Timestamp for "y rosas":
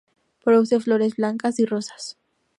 1.59-2.17